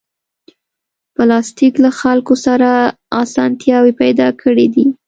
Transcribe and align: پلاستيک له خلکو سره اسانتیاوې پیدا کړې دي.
پلاستيک 1.15 1.73
له 1.83 1.89
خلکو 1.99 2.33
سره 2.45 2.69
اسانتیاوې 3.21 3.93
پیدا 4.01 4.27
کړې 4.41 4.67
دي. 4.73 4.85